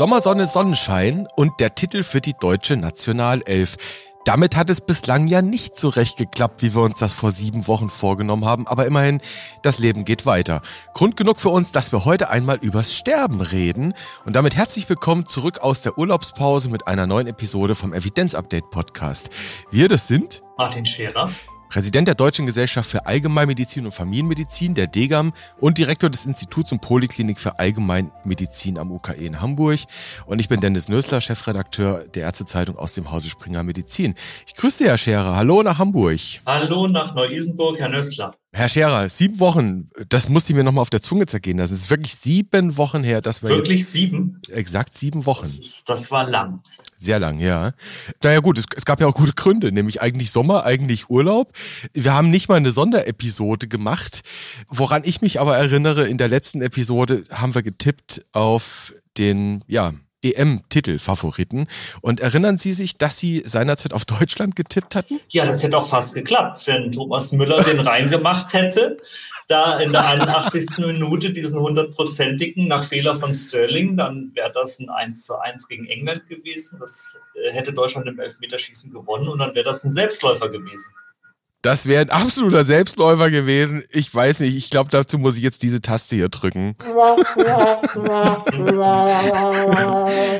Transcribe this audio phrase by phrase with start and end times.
[0.00, 3.76] Sommersonne, Sonnenschein und der Titel für die deutsche Nationalelf.
[4.24, 7.68] Damit hat es bislang ja nicht so recht geklappt, wie wir uns das vor sieben
[7.68, 9.20] Wochen vorgenommen haben, aber immerhin,
[9.60, 10.62] das Leben geht weiter.
[10.94, 13.92] Grund genug für uns, dass wir heute einmal übers Sterben reden
[14.24, 18.70] und damit herzlich willkommen zurück aus der Urlaubspause mit einer neuen Episode vom Evidenz Update
[18.70, 19.28] Podcast.
[19.70, 21.28] Wir, das sind Martin Scherer
[21.70, 26.80] Präsident der Deutschen Gesellschaft für Allgemeinmedizin und Familienmedizin, der DGAM und Direktor des Instituts und
[26.80, 29.78] Poliklinik für Allgemeinmedizin am UKE in Hamburg.
[30.26, 34.16] Und ich bin Dennis Nösler, Chefredakteur der Ärztezeitung aus dem Hause Springer Medizin.
[34.48, 35.36] Ich grüße Sie, Herr Scherer.
[35.36, 36.18] Hallo nach Hamburg.
[36.44, 38.34] Hallo nach Neu-Isenburg, Herr Nösler.
[38.52, 41.60] Herr Scherer, sieben Wochen, das musste ich mir nochmal auf der Zunge zergehen.
[41.60, 44.40] Es ist wirklich sieben Wochen her, dass wir Wirklich jetzt, sieben?
[44.48, 45.46] Exakt sieben Wochen.
[45.56, 46.60] Das, ist, das war lang.
[46.98, 47.72] Sehr lang, ja.
[48.22, 51.52] Naja gut, es, es, gab ja auch gute Gründe, nämlich eigentlich Sommer, eigentlich Urlaub.
[51.94, 54.22] Wir haben nicht mal eine Sonderepisode gemacht.
[54.68, 59.92] Woran ich mich aber erinnere, in der letzten Episode haben wir getippt auf den, ja,
[60.22, 61.66] EM-Titel-Favoriten.
[62.00, 65.20] Und erinnern Sie sich, dass Sie seinerzeit auf Deutschland getippt hatten?
[65.28, 68.98] Ja, das hätte auch fast geklappt, wenn Thomas Müller den reingemacht hätte.
[69.48, 70.78] Da in der 81.
[70.78, 75.86] Minute diesen hundertprozentigen nach Fehler von Sterling, dann wäre das ein 1 zu 1 gegen
[75.86, 76.78] England gewesen.
[76.78, 80.92] Das äh, hätte Deutschland im Elfmeterschießen gewonnen und dann wäre das ein Selbstläufer gewesen.
[81.62, 83.84] Das wäre ein absoluter Selbstläufer gewesen.
[83.90, 86.74] Ich weiß nicht, ich glaube, dazu muss ich jetzt diese Taste hier drücken.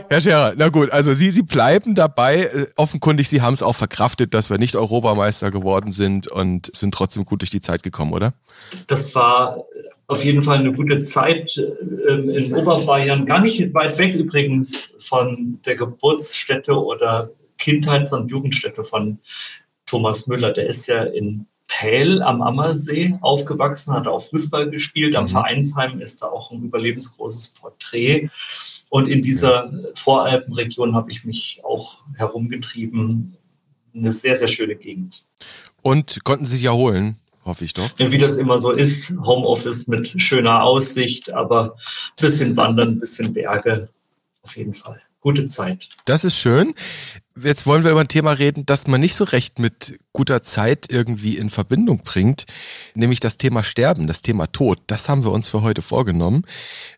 [0.09, 2.45] Herr Scherer, na gut, also Sie, Sie bleiben dabei.
[2.45, 6.95] Äh, offenkundig, Sie haben es auch verkraftet, dass wir nicht Europameister geworden sind und sind
[6.95, 8.33] trotzdem gut durch die Zeit gekommen, oder?
[8.87, 9.59] Das war
[10.07, 11.55] auf jeden Fall eine gute Zeit
[12.09, 18.85] ähm, in Oberbayern, gar nicht weit weg übrigens von der Geburtsstätte oder Kindheits- und Jugendstätte
[18.85, 19.19] von
[19.91, 25.17] Thomas Müller, der ist ja in Pähl am Ammersee aufgewachsen, hat auch Fußball gespielt.
[25.17, 25.31] Am mhm.
[25.31, 28.31] Vereinsheim ist da auch ein überlebensgroßes Porträt.
[28.89, 33.37] Und in dieser Voralpenregion habe ich mich auch herumgetrieben.
[33.93, 35.25] Eine sehr, sehr schöne Gegend.
[35.83, 37.17] Und konnten Sie sich erholen?
[37.45, 37.91] Hoffe ich doch.
[37.99, 43.33] Wie das immer so ist, Homeoffice mit schöner Aussicht, aber ein bisschen Wandern, ein bisschen
[43.33, 43.89] Berge,
[44.43, 45.89] auf jeden Fall gute Zeit.
[46.05, 46.75] Das ist schön.
[47.43, 50.87] Jetzt wollen wir über ein Thema reden, das man nicht so recht mit guter Zeit
[50.91, 52.45] irgendwie in Verbindung bringt,
[52.95, 54.81] nämlich das Thema Sterben, das Thema Tod.
[54.89, 56.43] Das haben wir uns für heute vorgenommen.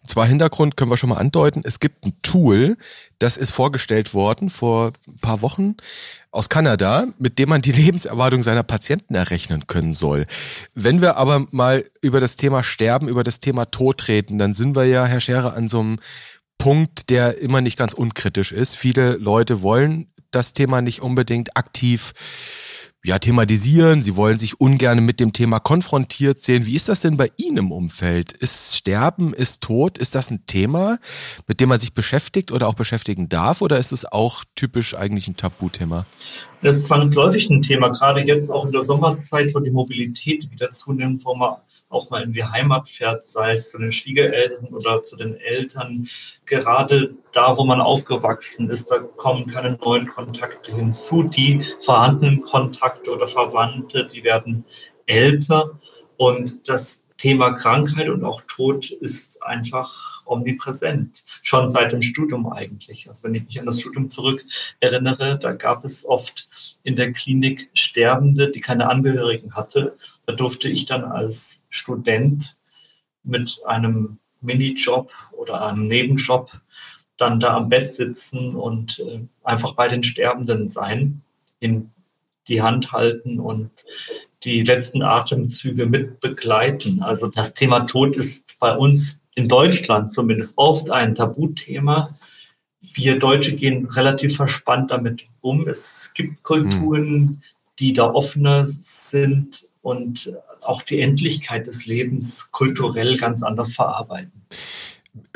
[0.01, 1.61] Und zwar Hintergrund können wir schon mal andeuten.
[1.65, 2.77] Es gibt ein Tool,
[3.19, 5.77] das ist vorgestellt worden vor ein paar Wochen
[6.31, 10.27] aus Kanada, mit dem man die Lebenserwartung seiner Patienten errechnen können soll.
[10.75, 14.75] Wenn wir aber mal über das Thema Sterben, über das Thema Tod reden, dann sind
[14.75, 15.99] wir ja, Herr Scherer, an so einem
[16.63, 18.77] Punkt, der immer nicht ganz unkritisch ist.
[18.77, 22.13] Viele Leute wollen das Thema nicht unbedingt aktiv
[23.05, 24.01] ja, thematisieren.
[24.01, 26.65] Sie wollen sich ungern mit dem Thema konfrontiert sehen.
[26.65, 28.31] Wie ist das denn bei Ihnen im Umfeld?
[28.31, 30.99] Ist Sterben, ist Tod, ist das ein Thema,
[31.49, 33.61] mit dem man sich beschäftigt oder auch beschäftigen darf?
[33.61, 36.07] Oder ist es auch typisch eigentlich ein Tabuthema?
[36.63, 40.71] Das ist zwangsläufig ein Thema, gerade jetzt auch in der Sommerzeit, wo die Mobilität wieder
[40.71, 41.57] zunimmt, wo man
[41.93, 46.09] auch mal in die Heimat fährt, sei es zu den Schwiegereltern oder zu den Eltern.
[46.47, 51.23] Gerade da, wo man aufgewachsen ist, da kommen keine neuen Kontakte hinzu.
[51.23, 54.65] Die vorhandenen Kontakte oder Verwandte, die werden
[55.07, 55.79] älter.
[56.17, 63.07] Und das Thema Krankheit und auch Tod ist einfach omnipräsent, schon seit dem Studium eigentlich.
[63.07, 64.45] Also wenn ich mich an das Studium zurück
[64.81, 66.49] erinnere, da gab es oft
[66.83, 69.97] in der Klinik Sterbende, die keine Angehörigen hatte.
[70.27, 72.57] Da durfte ich dann als Student
[73.23, 76.51] mit einem Minijob oder einem Nebenjob
[77.19, 81.23] dann da am Bett sitzen und äh, einfach bei den Sterbenden sein,
[81.61, 81.93] in
[82.49, 83.71] die Hand halten und
[84.45, 87.03] die letzten Atemzüge mit begleiten.
[87.03, 92.17] Also das Thema Tod ist bei uns in Deutschland zumindest oft ein Tabuthema.
[92.81, 95.69] Wir Deutsche gehen relativ verspannt damit um.
[95.69, 97.43] Es gibt Kulturen,
[97.79, 104.33] die da offener sind und auch die Endlichkeit des Lebens kulturell ganz anders verarbeiten.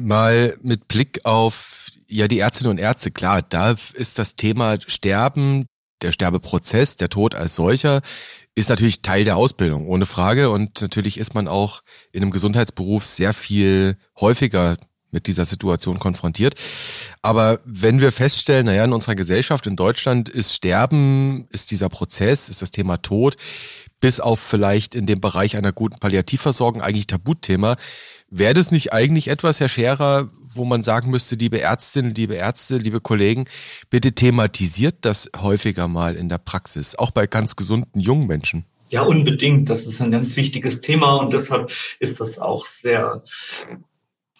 [0.00, 5.66] Mal mit Blick auf ja die Ärztinnen und Ärzte, klar, da ist das Thema Sterben,
[6.02, 8.02] der Sterbeprozess, der Tod als solcher,
[8.56, 10.50] ist natürlich Teil der Ausbildung, ohne Frage.
[10.50, 14.76] Und natürlich ist man auch in einem Gesundheitsberuf sehr viel häufiger
[15.12, 16.54] mit dieser Situation konfrontiert.
[17.22, 22.48] Aber wenn wir feststellen, naja, in unserer Gesellschaft in Deutschland ist Sterben, ist dieser Prozess,
[22.48, 23.36] ist das Thema Tod
[24.00, 27.76] bis auf vielleicht in dem Bereich einer guten Palliativversorgung eigentlich Tabuthema.
[28.28, 32.78] Wäre das nicht eigentlich etwas, Herr Scherer, wo man sagen müsste, liebe Ärztinnen, liebe Ärzte,
[32.78, 33.44] liebe Kollegen,
[33.90, 38.64] bitte thematisiert das häufiger mal in der Praxis, auch bei ganz gesunden jungen Menschen?
[38.88, 39.68] Ja, unbedingt.
[39.68, 43.24] Das ist ein ganz wichtiges Thema und deshalb ist das auch sehr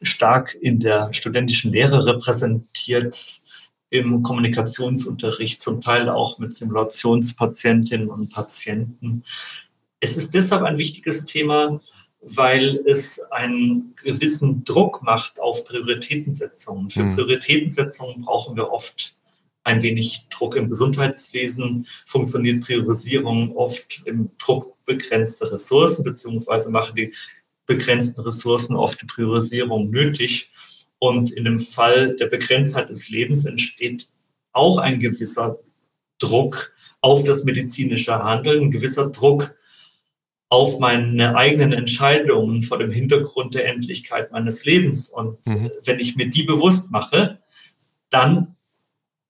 [0.03, 3.41] stark in der studentischen Lehre repräsentiert,
[3.89, 9.25] im Kommunikationsunterricht, zum Teil auch mit Simulationspatientinnen und Patienten.
[10.01, 11.81] Es ist deshalb ein wichtiges Thema,
[12.29, 16.91] weil es einen gewissen Druck macht auf Prioritätensetzungen.
[16.91, 17.15] Für mhm.
[17.15, 19.15] Prioritätensetzungen brauchen wir oft
[19.63, 27.13] ein wenig Druck im Gesundheitswesen, funktioniert Priorisierung oft im Druck begrenzter Ressourcen, beziehungsweise machen die
[27.67, 30.51] begrenzten Ressourcen oft die Priorisierung nötig.
[30.99, 34.09] Und in dem Fall der Begrenztheit des Lebens entsteht
[34.53, 35.59] auch ein gewisser
[36.19, 39.55] Druck auf das medizinische Handeln, ein gewisser Druck
[40.49, 45.11] auf meine eigenen Entscheidungen vor dem Hintergrund der Endlichkeit meines Lebens.
[45.11, 45.71] Und mhm.
[45.85, 47.39] wenn ich mir die bewusst mache,
[48.11, 48.57] dann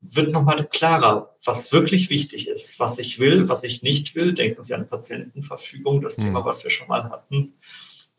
[0.03, 4.35] wird nochmal klarer, was wirklich wichtig ist, was ich will, was ich nicht will.
[4.35, 6.25] Denken Sie an Patientenverfügung, das mhm.
[6.25, 7.55] Thema, was wir schon mal hatten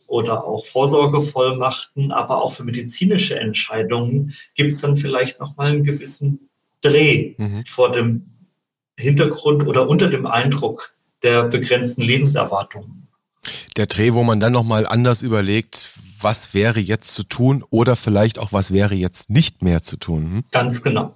[0.08, 6.50] oder auch Vorsorgevollmachten, aber auch für medizinische Entscheidungen gibt es dann vielleicht nochmal einen gewissen
[6.82, 7.66] Dreh mhm.
[7.66, 8.32] vor dem
[8.98, 13.08] Hintergrund oder unter dem Eindruck der begrenzten Lebenserwartung.
[13.76, 15.90] Der Dreh, wo man dann nochmal anders überlegt,
[16.22, 20.24] was wäre jetzt zu tun oder vielleicht auch, was wäre jetzt nicht mehr zu tun.
[20.24, 20.44] Hm?
[20.52, 21.14] Ganz genau.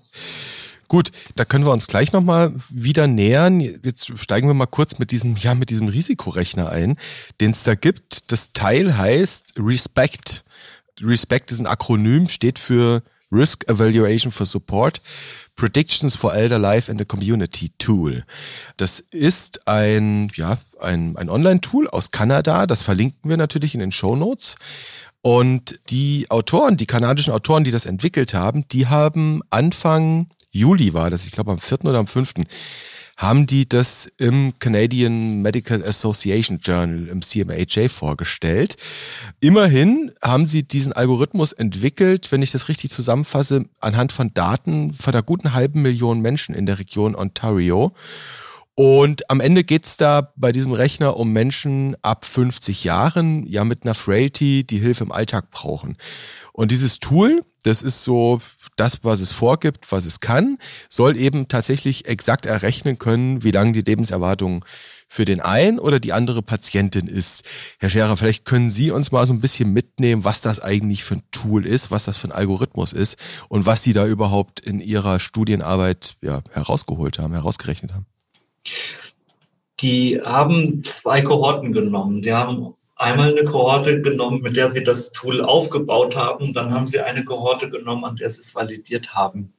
[0.87, 3.61] Gut, da können wir uns gleich nochmal wieder nähern.
[3.61, 6.97] Jetzt steigen wir mal kurz mit diesem, ja, mit diesem Risikorechner ein,
[7.39, 8.29] den es da gibt.
[8.31, 10.43] Das Teil heißt Respect.
[11.01, 15.01] Respect ist ein Akronym, steht für Risk Evaluation for Support,
[15.55, 18.23] Predictions for Elder Life and the Community Tool.
[18.77, 22.65] Das ist ein, ja, ein, ein Online-Tool aus Kanada.
[22.67, 24.55] Das verlinken wir natürlich in den Show Notes.
[25.21, 31.09] Und die Autoren, die kanadischen Autoren, die das entwickelt haben, die haben Anfang Juli war
[31.09, 31.85] das, ich glaube am 4.
[31.85, 32.33] oder am 5.,
[33.17, 38.77] haben die das im Canadian Medical Association Journal, im CMAJ, vorgestellt.
[39.39, 45.13] Immerhin haben sie diesen Algorithmus entwickelt, wenn ich das richtig zusammenfasse, anhand von Daten von
[45.13, 47.93] einer guten halben Million Menschen in der Region Ontario.
[48.75, 53.83] Und am Ende geht's da bei diesem Rechner um Menschen ab 50 Jahren, ja mit
[53.83, 55.97] einer Frailty, die Hilfe im Alltag brauchen.
[56.53, 58.39] Und dieses Tool, das ist so
[58.77, 60.57] das, was es vorgibt, was es kann,
[60.89, 64.63] soll eben tatsächlich exakt errechnen können, wie lange die Lebenserwartung
[65.07, 67.43] für den einen oder die andere Patientin ist.
[67.79, 71.15] Herr Scherer, vielleicht können Sie uns mal so ein bisschen mitnehmen, was das eigentlich für
[71.15, 73.17] ein Tool ist, was das für ein Algorithmus ist
[73.49, 78.05] und was Sie da überhaupt in Ihrer Studienarbeit ja, herausgeholt haben, herausgerechnet haben.
[79.79, 82.21] Die haben zwei Kohorten genommen.
[82.21, 86.53] Die haben einmal eine Kohorte genommen, mit der sie das Tool aufgebaut haben.
[86.53, 89.53] Dann haben sie eine Kohorte genommen, an der sie es validiert haben.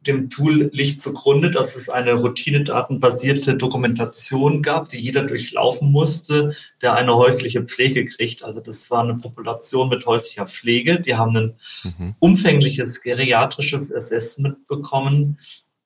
[0.00, 6.94] Dem Tool liegt zugrunde, dass es eine routinedatenbasierte Dokumentation gab, die jeder durchlaufen musste, der
[6.94, 8.42] eine häusliche Pflege kriegt.
[8.42, 11.00] Also das war eine Population mit häuslicher Pflege.
[11.00, 11.54] Die haben ein
[11.84, 12.14] mhm.
[12.18, 15.38] umfängliches geriatrisches Assessment bekommen.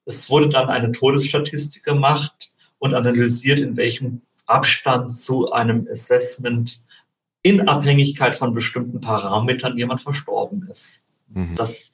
[0.04, 6.82] Es wurde dann eine Todesstatistik gemacht und analysiert, in welchem Abstand zu einem Assessment
[7.42, 11.02] in Abhängigkeit von bestimmten Parametern jemand verstorben ist.
[11.28, 11.54] Mhm.
[11.56, 11.90] Das,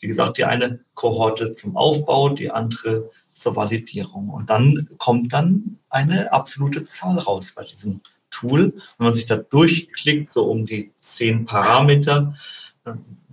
[0.00, 4.30] wie gesagt, die eine Kohorte zum Aufbau, die andere zur Validierung.
[4.30, 8.00] Und dann kommt dann eine absolute Zahl raus bei diesem
[8.30, 8.74] Tool.
[8.98, 12.34] Wenn man sich da durchklickt, so um die zehn Parameter,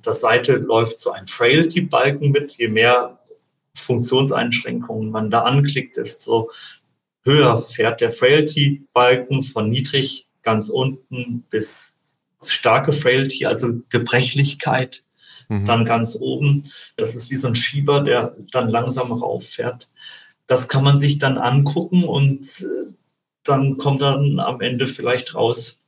[0.01, 2.53] das Seite läuft so ein Frailty-Balken mit.
[2.57, 3.19] Je mehr
[3.75, 6.51] Funktionseinschränkungen man da anklickt, desto
[7.23, 11.93] höher fährt der Frailty-Balken von niedrig ganz unten bis
[12.43, 15.03] starke Frailty, also Gebrechlichkeit,
[15.49, 15.65] mhm.
[15.65, 16.71] dann ganz oben.
[16.95, 19.89] Das ist wie so ein Schieber, der dann langsam rauffährt.
[20.47, 22.93] Das kann man sich dann angucken und äh,
[23.43, 25.81] dann kommt dann am Ende vielleicht raus,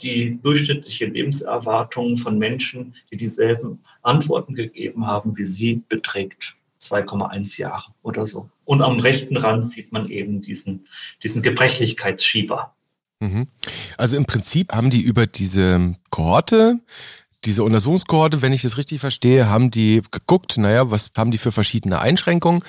[0.00, 7.92] die durchschnittliche Lebenserwartung von Menschen, die dieselben Antworten gegeben haben wie Sie, beträgt 2,1 Jahre
[8.02, 8.48] oder so.
[8.64, 10.86] Und am rechten Rand sieht man eben diesen,
[11.22, 12.74] diesen Gebrechlichkeitsschieber.
[13.20, 13.48] Mhm.
[13.96, 16.80] Also im Prinzip haben die über diese Kohorte,
[17.44, 21.52] diese Untersuchungskohorte, wenn ich es richtig verstehe, haben die geguckt, naja, was haben die für
[21.52, 22.64] verschiedene Einschränkungen?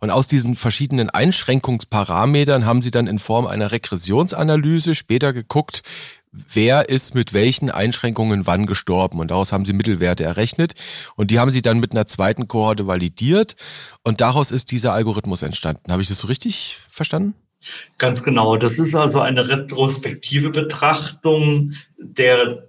[0.00, 5.82] Und aus diesen verschiedenen Einschränkungsparametern haben sie dann in Form einer Regressionsanalyse später geguckt,
[6.52, 9.20] wer ist mit welchen Einschränkungen wann gestorben.
[9.20, 10.74] Und daraus haben sie Mittelwerte errechnet.
[11.16, 13.56] Und die haben sie dann mit einer zweiten Kohorte validiert.
[14.02, 15.92] Und daraus ist dieser Algorithmus entstanden.
[15.92, 17.34] Habe ich das so richtig verstanden?
[17.98, 18.56] Ganz genau.
[18.56, 22.65] Das ist also eine retrospektive Betrachtung der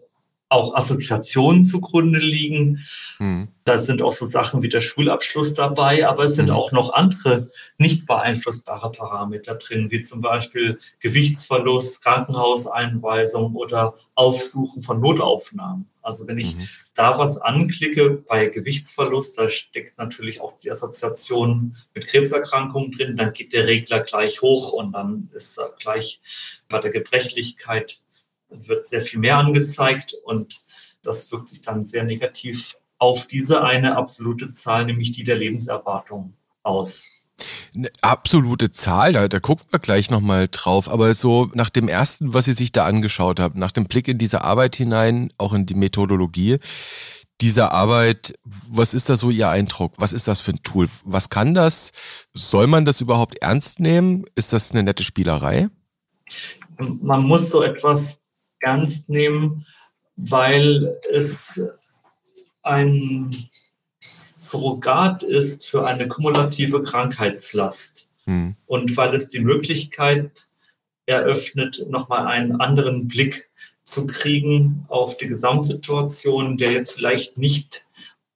[0.50, 2.86] auch Assoziationen zugrunde liegen.
[3.20, 3.50] Mhm.
[3.64, 6.56] Da sind auch so Sachen wie der Schulabschluss dabei, aber es sind mhm.
[6.56, 15.02] auch noch andere nicht beeinflussbare Parameter drin, wie zum Beispiel Gewichtsverlust, Krankenhauseinweisung oder Aufsuchen von
[15.02, 15.90] Notaufnahmen.
[16.02, 16.70] Also wenn ich mhm.
[16.96, 23.34] da was anklicke bei Gewichtsverlust, da steckt natürlich auch die Assoziation mit Krebserkrankungen drin, dann
[23.34, 26.22] geht der Regler gleich hoch und dann ist er gleich
[26.70, 28.02] bei der Gebrechlichkeit
[28.50, 30.62] wird sehr viel mehr angezeigt und
[31.04, 36.34] das wirkt sich dann sehr negativ auf diese eine absolute Zahl, nämlich die der Lebenserwartung
[36.64, 37.10] aus.
[37.76, 42.34] Eine absolute Zahl, da, da gucken wir gleich nochmal drauf, aber so nach dem ersten,
[42.34, 45.68] was Sie sich da angeschaut haben, nach dem Blick in diese Arbeit hinein, auch in
[45.68, 46.58] die Methodologie
[47.42, 49.94] dieser Arbeit, was ist da so Ihr Eindruck?
[49.98, 50.88] Was ist das für ein Tool?
[51.06, 51.92] Was kann das?
[52.34, 54.26] Soll man das überhaupt ernst nehmen?
[54.36, 55.70] Ist das eine nette Spielerei?
[56.80, 58.17] Man muss so etwas
[58.60, 59.66] ernst nehmen,
[60.16, 61.62] weil es
[62.64, 63.30] ein
[64.00, 68.56] Surrogat ist für eine kumulative Krankheitslast mhm.
[68.66, 70.48] und weil es die Möglichkeit
[71.06, 73.50] eröffnet, nochmal einen anderen Blick
[73.84, 77.86] zu kriegen auf die Gesamtsituation, der jetzt vielleicht nicht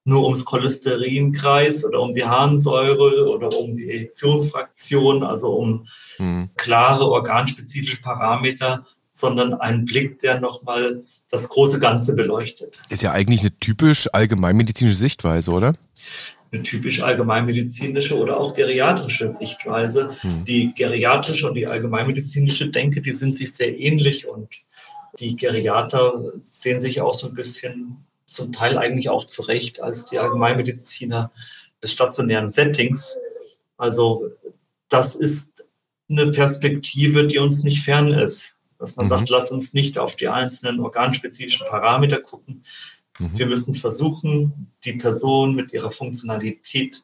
[0.03, 5.87] nur ums Cholesterin kreist oder um die Harnsäure oder um die Ejektionsfraktion, also um
[6.17, 6.49] mhm.
[6.55, 8.85] klare organspezifische Parameter,
[9.21, 12.77] sondern ein Blick, der nochmal das große Ganze beleuchtet.
[12.89, 15.73] Ist ja eigentlich eine typisch allgemeinmedizinische Sichtweise, oder?
[16.51, 20.17] Eine typisch allgemeinmedizinische oder auch geriatrische Sichtweise.
[20.21, 20.43] Hm.
[20.43, 24.49] Die geriatrische und die allgemeinmedizinische Denke, die sind sich sehr ähnlich und
[25.19, 30.19] die Geriater sehen sich auch so ein bisschen zum Teil eigentlich auch zurecht als die
[30.19, 31.31] Allgemeinmediziner
[31.81, 33.17] des stationären Settings.
[33.77, 34.31] Also
[34.89, 35.49] das ist
[36.09, 39.09] eine Perspektive, die uns nicht fern ist dass man mhm.
[39.09, 42.65] sagt, lass uns nicht auf die einzelnen organspezifischen Parameter gucken.
[43.19, 43.38] Mhm.
[43.38, 47.03] Wir müssen versuchen, die Person mit ihrer Funktionalität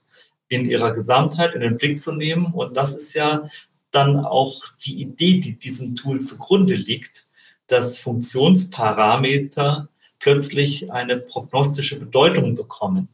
[0.50, 2.48] in ihrer Gesamtheit in den Blick zu nehmen.
[2.48, 3.48] Und das ist ja
[3.92, 7.28] dann auch die Idee, die diesem Tool zugrunde liegt,
[7.68, 13.08] dass Funktionsparameter plötzlich eine prognostische Bedeutung bekommen.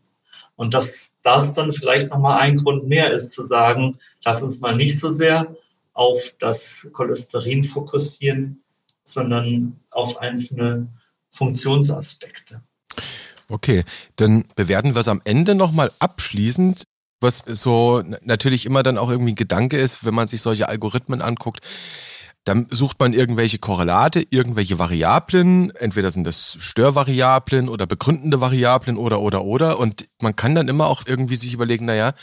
[0.55, 4.75] Und dass das dann vielleicht nochmal ein Grund mehr ist, zu sagen, lass uns mal
[4.75, 5.55] nicht so sehr
[5.93, 8.63] auf das Cholesterin fokussieren,
[9.03, 10.87] sondern auf einzelne
[11.29, 12.61] Funktionsaspekte.
[13.49, 13.83] Okay,
[14.15, 16.83] dann bewerten wir es am Ende nochmal abschließend,
[17.19, 21.21] was so natürlich immer dann auch irgendwie ein Gedanke ist, wenn man sich solche Algorithmen
[21.21, 21.61] anguckt.
[22.45, 25.73] Dann sucht man irgendwelche Korrelate, irgendwelche Variablen.
[25.75, 29.79] Entweder sind das Störvariablen oder begründende Variablen oder, oder, oder.
[29.79, 32.13] Und man kann dann immer auch irgendwie sich überlegen, naja,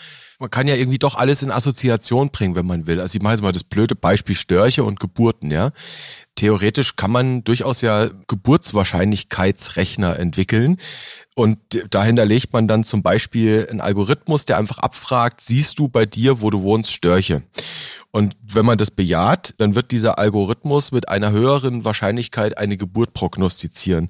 [0.40, 3.00] man kann ja irgendwie doch alles in Assoziation bringen, wenn man will.
[3.00, 5.70] Also ich mache jetzt mal das blöde Beispiel Störche und Geburten, ja.
[6.34, 10.78] Theoretisch kann man durchaus ja Geburtswahrscheinlichkeitsrechner entwickeln.
[11.34, 11.58] Und
[11.90, 16.40] dahinter legt man dann zum Beispiel einen Algorithmus, der einfach abfragt, siehst du bei dir,
[16.40, 17.42] wo du wohnst, Störche?
[18.12, 23.12] Und wenn man das bejaht, dann wird dieser Algorithmus mit einer höheren Wahrscheinlichkeit eine Geburt
[23.12, 24.08] prognostizieren.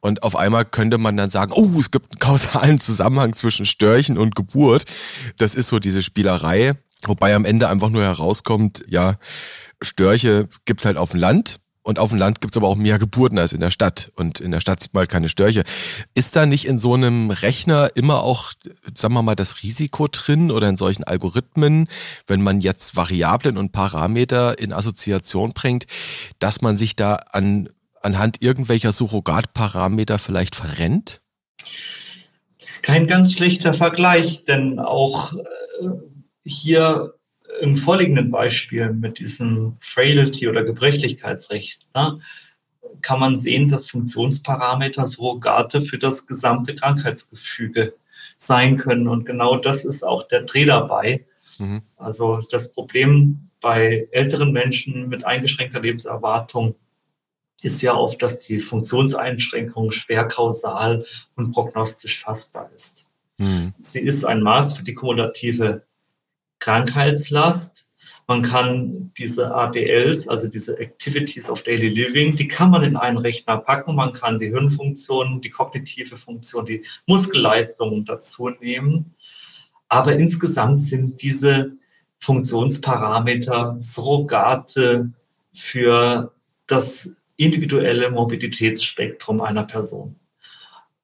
[0.00, 4.16] Und auf einmal könnte man dann sagen, oh, es gibt einen kausalen Zusammenhang zwischen Störchen
[4.16, 4.84] und Geburt.
[5.36, 6.72] Das ist so diese Spielerei.
[7.04, 9.16] Wobei am Ende einfach nur herauskommt, ja,
[9.82, 13.38] Störche gibt's halt auf dem Land und auf dem Land gibt's aber auch mehr Geburten
[13.38, 14.12] als in der Stadt.
[14.14, 15.64] Und in der Stadt sieht man halt keine Störche.
[16.14, 18.52] Ist da nicht in so einem Rechner immer auch,
[18.94, 21.88] sagen wir mal, das Risiko drin oder in solchen Algorithmen,
[22.26, 25.86] wenn man jetzt Variablen und Parameter in Assoziation bringt,
[26.38, 27.68] dass man sich da an,
[28.00, 31.20] anhand irgendwelcher Surrogatparameter vielleicht verrennt?
[32.60, 35.88] Das ist kein ganz schlechter Vergleich, denn auch äh,
[36.44, 37.14] hier
[37.60, 42.20] im vorliegenden Beispiel mit diesem Frailty oder Gebrechlichkeitsrecht ne,
[43.00, 47.94] kann man sehen, dass Funktionsparameter Surrogate für das gesamte Krankheitsgefüge
[48.36, 49.08] sein können.
[49.08, 51.24] Und genau das ist auch der Dreh dabei.
[51.58, 51.82] Mhm.
[51.96, 56.74] Also das Problem bei älteren Menschen mit eingeschränkter Lebenserwartung
[57.62, 61.06] ist ja oft, dass die Funktionseinschränkung schwer kausal
[61.36, 63.08] und prognostisch fassbar ist.
[63.38, 63.72] Mhm.
[63.80, 65.84] Sie ist ein Maß für die kumulative
[66.62, 67.88] Krankheitslast.
[68.28, 73.18] Man kann diese ADLs, also diese Activities of Daily Living, die kann man in einen
[73.18, 73.96] Rechner packen.
[73.96, 79.16] Man kann die Hirnfunktion, die kognitive Funktion, die Muskelleistungen dazu nehmen.
[79.88, 81.72] Aber insgesamt sind diese
[82.20, 85.10] Funktionsparameter Surrogate
[85.52, 86.32] für
[86.68, 90.14] das individuelle Mobilitätsspektrum einer Person.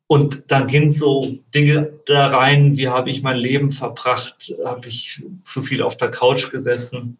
[0.08, 5.22] Und dann gehen so Dinge da rein, wie habe ich mein Leben verbracht, habe ich
[5.44, 7.18] zu viel auf der Couch gesessen.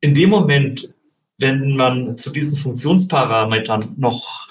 [0.00, 0.92] In dem Moment,
[1.38, 4.48] wenn man zu diesen Funktionsparametern noch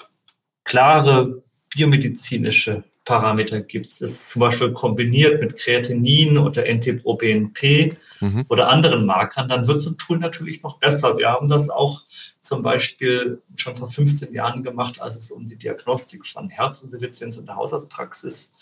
[0.64, 4.00] klare biomedizinische Parameter gibt.
[4.00, 8.46] Ist zum Beispiel kombiniert mit Kreatinin oder NT-proBNP mhm.
[8.48, 11.18] oder anderen Markern, dann wird so ein Tool natürlich noch besser.
[11.18, 12.02] Wir haben das auch
[12.40, 17.46] zum Beispiel schon vor 15 Jahren gemacht, als es um die Diagnostik von Herzinsuffizienz in
[17.46, 18.54] der Hausarztpraxis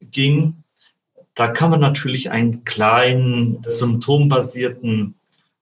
[0.00, 0.62] ging.
[1.34, 5.14] Da kann man natürlich einen kleinen symptombasierten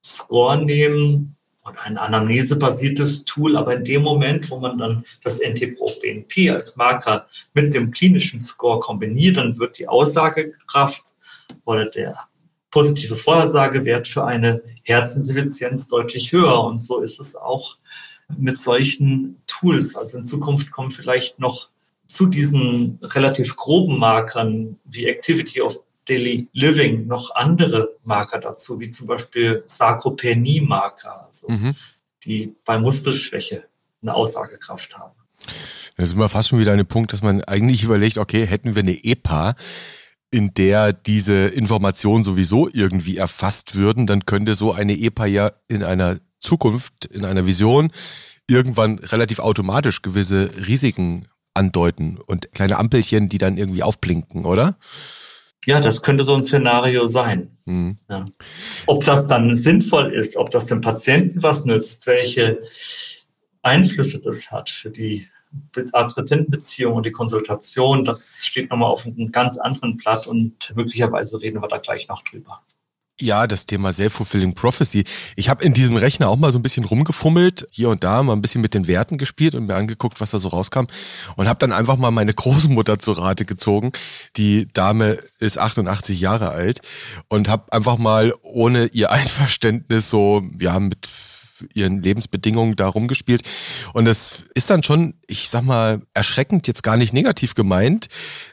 [0.04, 6.50] Score nehmen, und ein anamnesebasiertes Tool, aber in dem Moment, wo man dann das NT-proBNP
[6.50, 11.04] als Marker mit dem klinischen Score kombiniert, dann wird die Aussagekraft
[11.64, 12.26] oder der
[12.72, 16.64] positive Vorhersagewert für eine Herzinsuffizienz deutlich höher.
[16.64, 17.76] Und so ist es auch
[18.36, 19.94] mit solchen Tools.
[19.94, 21.68] Also in Zukunft kommen vielleicht noch
[22.06, 28.90] zu diesen relativ groben Markern wie Activity of Daily Living noch andere Marker dazu, wie
[28.90, 31.76] zum Beispiel Sarkopenie-Marker, also mhm.
[32.24, 33.64] die bei Muskelschwäche
[34.02, 35.14] eine Aussagekraft haben.
[35.96, 38.82] Das ist immer fast schon wieder ein Punkt, dass man eigentlich überlegt, okay, hätten wir
[38.82, 39.54] eine EPA,
[40.32, 45.84] in der diese Informationen sowieso irgendwie erfasst würden, dann könnte so eine EPA ja in
[45.84, 47.92] einer Zukunft, in einer Vision
[48.48, 54.78] irgendwann relativ automatisch gewisse Risiken andeuten und kleine Ampelchen, die dann irgendwie aufblinken, oder?
[55.66, 57.58] Ja, das könnte so ein Szenario sein.
[57.66, 57.98] Mhm.
[58.08, 58.24] Ja.
[58.86, 62.62] Ob das dann sinnvoll ist, ob das dem Patienten was nützt, welche
[63.60, 65.28] Einflüsse das hat für die
[65.92, 71.62] Arzt-Patienten-Beziehung und die Konsultation, das steht nochmal auf einem ganz anderen Blatt und möglicherweise reden
[71.62, 72.62] wir da gleich noch drüber.
[73.20, 75.04] Ja, das Thema Self-Fulfilling Prophecy.
[75.36, 78.32] Ich habe in diesem Rechner auch mal so ein bisschen rumgefummelt, hier und da mal
[78.32, 80.86] ein bisschen mit den Werten gespielt und mir angeguckt, was da so rauskam
[81.36, 83.92] und habe dann einfach mal meine Großmutter zur Rate gezogen.
[84.36, 86.80] Die Dame ist 88 Jahre alt
[87.28, 91.08] und habe einfach mal ohne ihr Einverständnis so ja mit
[91.74, 93.42] ihren Lebensbedingungen da rumgespielt.
[93.92, 98.08] Und das ist dann schon, ich sag mal, erschreckend, jetzt gar nicht negativ gemeint,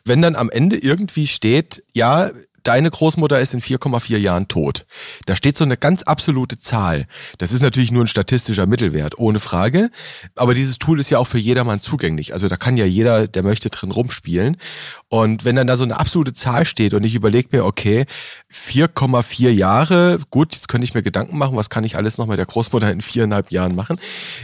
[0.06, 2.32] wenn dann am Ende irgendwie steht, ja,
[2.64, 4.86] deine Großmutter ist in 4,4 Jahren tot.
[5.26, 7.08] Da steht so eine ganz absolute Zahl.
[7.38, 9.90] Das ist natürlich nur ein statistischer Mittelwert, ohne Frage.
[10.36, 12.34] Aber dieses Tool ist ja auch für jedermann zugänglich.
[12.34, 14.58] Also da kann ja jeder, der möchte, drin rumspielen.
[15.10, 18.06] Und wenn dann da so eine absolute Zahl steht und ich überlege mir, okay,
[18.54, 22.38] 4,4 Jahre, gut, jetzt könnte ich mir Gedanken machen, was kann ich alles noch mit
[22.38, 24.00] der Großmutter in viereinhalb Jahren machen.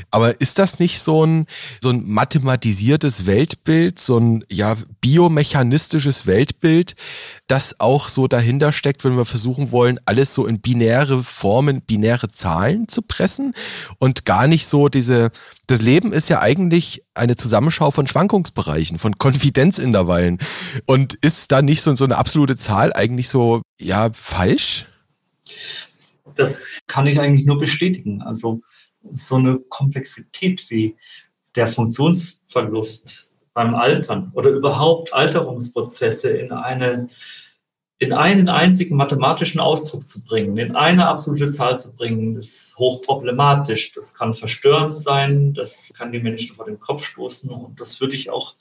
[0.09, 1.45] Aber ist das nicht so ein,
[1.83, 6.95] so ein mathematisiertes Weltbild, so ein ja, biomechanistisches Weltbild,
[7.45, 12.29] das auch so dahinter steckt, wenn wir versuchen wollen, alles so in binäre Formen, binäre
[12.29, 13.53] Zahlen zu pressen
[13.99, 15.29] und gar nicht so diese,
[15.67, 20.39] das Leben ist ja eigentlich eine Zusammenschau von Schwankungsbereichen, von Konfidenzintervallen.
[20.85, 24.87] Und ist da nicht so, so eine absolute Zahl eigentlich so, ja, falsch?
[26.35, 28.21] Das kann ich eigentlich nur bestätigen.
[28.21, 28.61] Also
[29.13, 30.95] so eine Komplexität wie
[31.55, 37.07] der Funktionsverlust beim Altern oder überhaupt Alterungsprozesse in eine
[37.97, 43.93] in einen einzigen mathematischen Ausdruck zu bringen, in eine absolute Zahl zu bringen, ist hochproblematisch.
[43.93, 48.15] Das kann verstörend sein, das kann die Menschen vor den Kopf stoßen und das würde
[48.15, 48.55] ich auch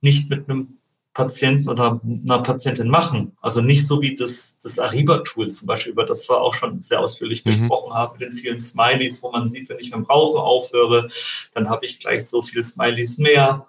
[0.00, 0.78] nicht mit einem
[1.12, 3.36] Patienten oder einer Patientin machen.
[3.40, 7.00] Also nicht so wie das, das Ariba-Tool zum Beispiel, über das wir auch schon sehr
[7.00, 7.50] ausführlich mhm.
[7.50, 11.08] gesprochen haben, mit den vielen Smileys, wo man sieht, wenn ich dem Rauchen aufhöre,
[11.54, 13.66] dann habe ich gleich so viele Smileys mehr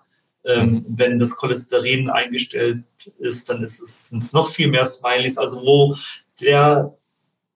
[0.50, 2.84] ähm, wenn das Cholesterin eingestellt
[3.20, 5.38] ist, dann ist es, sind es noch viel mehr Smileys.
[5.38, 5.96] Also wo
[6.42, 6.98] der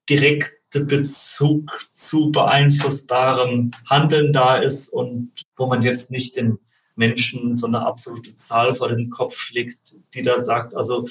[0.09, 6.59] direkte Bezug zu beeinflussbarem Handeln da ist und wo man jetzt nicht den
[6.95, 11.07] Menschen so eine absolute Zahl vor den Kopf legt, die da sagt, also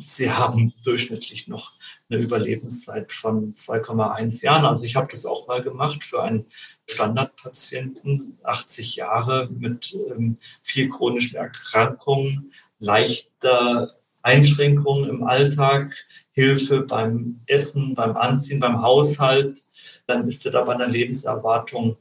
[0.00, 1.74] sie haben durchschnittlich noch
[2.08, 4.64] eine Überlebenszeit von 2,1 Jahren.
[4.64, 6.46] Also ich habe das auch mal gemacht für einen
[6.88, 15.94] Standardpatienten, 80 Jahre mit ähm, viel chronischen Erkrankungen, leichter Einschränkungen im Alltag,
[16.32, 19.64] Hilfe beim Essen, beim Anziehen, beim Haushalt,
[20.06, 21.96] dann ist er da bei einer Lebenserwartung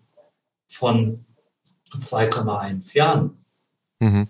[0.67, 1.25] von
[1.91, 3.45] 2,1 Jahren.
[3.99, 4.27] Mhm.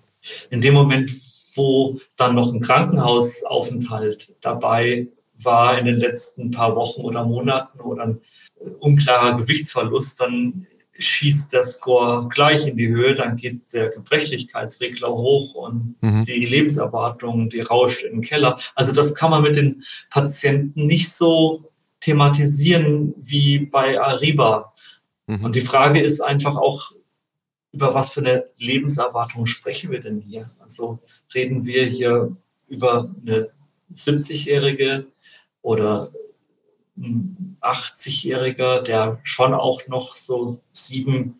[0.49, 1.11] In dem Moment,
[1.55, 5.07] wo dann noch ein Krankenhausaufenthalt dabei
[5.39, 8.21] war in den letzten paar Wochen oder Monaten oder ein
[8.79, 10.67] unklarer Gewichtsverlust, dann
[10.99, 16.23] schießt der Score gleich in die Höhe, dann geht der Gebrechlichkeitsregler hoch und mhm.
[16.25, 18.59] die Lebenserwartung, die rauscht in den Keller.
[18.75, 24.73] Also das kann man mit den Patienten nicht so thematisieren wie bei Ariba.
[25.27, 25.45] Mhm.
[25.45, 26.91] Und die Frage ist einfach auch,
[27.71, 30.49] über was für eine Lebenserwartung sprechen wir denn hier?
[30.59, 30.99] Also
[31.35, 32.35] reden wir hier
[32.67, 33.49] über eine
[33.93, 35.07] 70-Jährige
[35.61, 36.11] oder
[37.61, 41.39] 80-Jähriger, der schon auch noch so sieben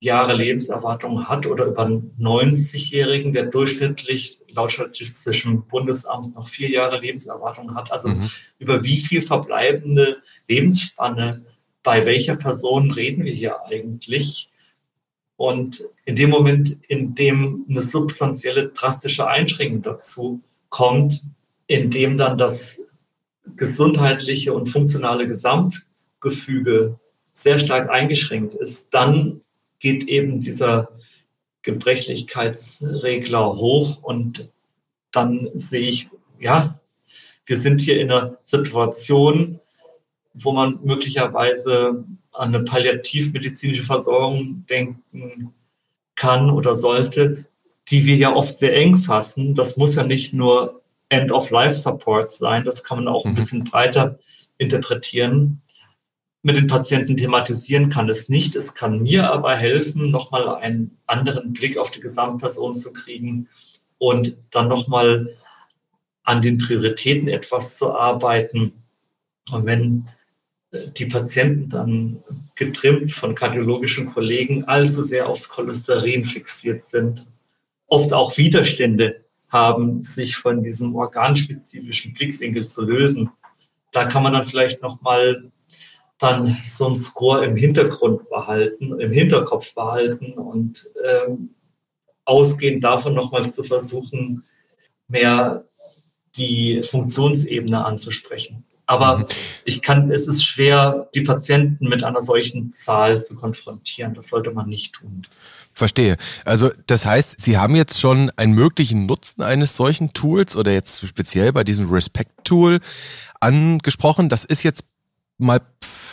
[0.00, 7.00] Jahre Lebenserwartung hat oder über einen 90-Jährigen, der durchschnittlich laut Statistischem Bundesamt noch vier Jahre
[7.00, 7.90] Lebenserwartung hat.
[7.90, 8.30] Also mhm.
[8.58, 11.44] über wie viel verbleibende Lebensspanne
[11.82, 14.50] bei welcher Person reden wir hier eigentlich?
[15.36, 21.22] Und in dem Moment, in dem eine substanzielle drastische Einschränkung dazu kommt,
[21.66, 22.78] in dem dann das
[23.56, 26.98] gesundheitliche und funktionale Gesamtgefüge
[27.32, 29.42] sehr stark eingeschränkt ist, dann
[29.78, 30.88] geht eben dieser
[31.62, 34.48] Gebrechlichkeitsregler hoch und
[35.12, 36.08] dann sehe ich,
[36.38, 36.80] ja,
[37.46, 39.60] wir sind hier in einer Situation,
[40.34, 45.52] wo man möglicherweise an eine palliativmedizinische Versorgung denken
[46.14, 47.46] kann oder sollte,
[47.88, 49.54] die wir ja oft sehr eng fassen.
[49.54, 53.36] Das muss ja nicht nur End-of-Life-Support sein, das kann man auch ein mhm.
[53.36, 54.18] bisschen breiter
[54.58, 55.62] interpretieren
[56.42, 58.54] mit den Patienten thematisieren kann es nicht.
[58.56, 63.48] Es kann mir aber helfen, nochmal einen anderen Blick auf die Gesamtperson zu kriegen
[63.98, 65.36] und dann nochmal
[66.22, 68.84] an den Prioritäten etwas zu arbeiten.
[69.50, 70.08] Und wenn
[70.96, 72.22] die Patienten dann
[72.54, 77.26] getrimmt von kardiologischen Kollegen allzu sehr aufs Cholesterin fixiert sind,
[77.86, 83.30] oft auch Widerstände haben, sich von diesem organspezifischen Blickwinkel zu lösen.
[83.92, 85.50] Da kann man dann vielleicht nochmal
[86.18, 91.54] dann so ein Score im Hintergrund behalten, im Hinterkopf behalten und ähm,
[92.24, 94.44] ausgehend davon nochmal zu versuchen,
[95.06, 95.64] mehr
[96.36, 98.64] die Funktionsebene anzusprechen.
[98.88, 99.26] Aber mhm.
[99.64, 104.14] ich kann, es ist schwer, die Patienten mit einer solchen Zahl zu konfrontieren.
[104.14, 105.26] Das sollte man nicht tun.
[105.74, 106.16] Verstehe.
[106.44, 111.06] Also das heißt, Sie haben jetzt schon einen möglichen Nutzen eines solchen Tools oder jetzt
[111.06, 112.80] speziell bei diesem Respect-Tool
[113.40, 114.30] angesprochen.
[114.30, 114.84] Das ist jetzt
[115.36, 115.60] mal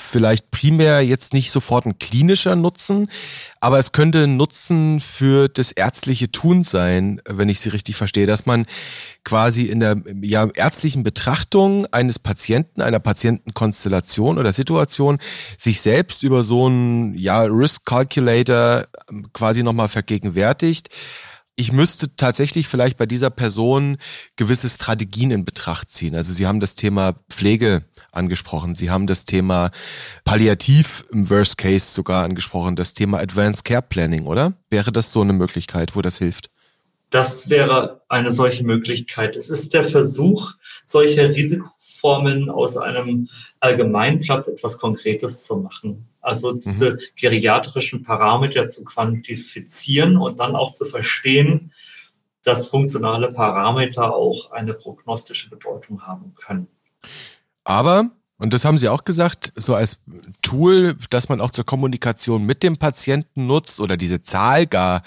[0.06, 3.10] vielleicht primär jetzt nicht sofort ein klinischer Nutzen,
[3.60, 8.28] aber es könnte ein Nutzen für das ärztliche Tun sein, wenn ich Sie richtig verstehe,
[8.28, 8.66] dass man
[9.24, 15.18] quasi in der ja, ärztlichen Betrachtung eines Patienten, einer Patientenkonstellation oder Situation
[15.58, 18.86] sich selbst über so einen ja, Risk Calculator
[19.34, 20.90] quasi nochmal vergegenwärtigt
[21.56, 23.98] ich müsste tatsächlich vielleicht bei dieser Person
[24.36, 26.16] gewisse Strategien in Betracht ziehen.
[26.16, 28.76] Also Sie haben das Thema Pflege angesprochen.
[28.76, 29.72] Sie haben das Thema
[30.26, 34.54] Palliativ im Worst Case sogar angesprochen, das Thema Advanced Care Planning, oder?
[34.70, 36.50] Wäre das so eine Möglichkeit, wo das hilft?
[37.10, 39.38] Das wäre eine solche Möglichkeit.
[39.38, 41.34] Es ist der Versuch, solche
[41.96, 43.30] Risikoformeln aus einem
[43.60, 46.08] Allgemeinplatz etwas Konkretes zu machen.
[46.22, 47.00] Also diese mhm.
[47.16, 51.72] geriatrischen Parameter zu quantifizieren und dann auch zu verstehen,
[52.44, 56.68] dass funktionale Parameter auch eine prognostische Bedeutung haben können.
[57.64, 60.00] Aber, und das haben Sie auch gesagt, so als
[60.44, 65.02] Tool, das man auch zur Kommunikation mit dem Patienten nutzt oder diese Zahl gar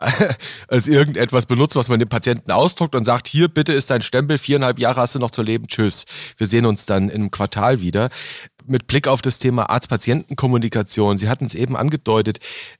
[0.68, 4.38] als irgendetwas benutzt, was man dem Patienten ausdruckt und sagt, hier bitte ist dein Stempel,
[4.38, 6.06] viereinhalb Jahre hast du noch zu leben, tschüss.
[6.38, 8.08] Wir sehen uns dann einem Quartal wieder
[8.70, 12.38] mit Blick auf das Thema Arzt-Patienten-Kommunikation, Sie hatten es eben angedeutet,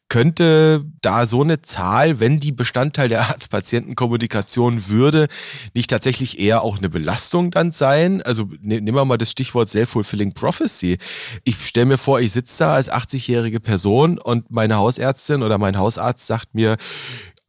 [0.08, 5.28] könnte da so eine Zahl, wenn die Bestandteil der Arzt-Patienten-Kommunikation würde,
[5.74, 8.22] nicht tatsächlich eher auch eine Belastung dann sein?
[8.22, 10.98] Also ne, nehmen wir mal das Stichwort Self-Fulfilling Prophecy.
[11.44, 15.78] Ich stelle mir vor, ich sitze da als 80-jährige Person und meine Hausärztin oder mein
[15.78, 16.76] Hausarzt sagt mir,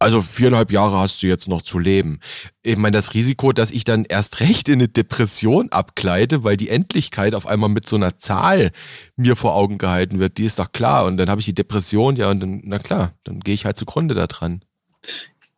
[0.02, 2.20] also viereinhalb Jahre hast du jetzt noch zu leben.
[2.64, 6.70] Ich meine, das Risiko, dass ich dann erst recht in eine Depression abgleite, weil die
[6.70, 8.72] Endlichkeit auf einmal mit so einer Zahl
[9.16, 11.06] mir vor Augen gehalten wird, die ist doch klar.
[11.06, 13.78] Und dann habe ich die Depression, ja, und dann, na klar, dann gehe ich halt
[13.78, 14.64] zugrunde daran.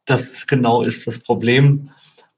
[0.06, 1.90] Das genau ist das Problem.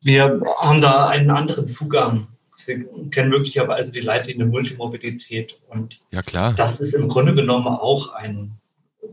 [0.01, 2.27] Wir haben da einen anderen Zugang.
[2.55, 5.59] Sie kennen möglicherweise die Leitlinie Multimobilität.
[5.69, 6.53] Und ja, klar.
[6.55, 8.51] das ist im Grunde genommen auch ein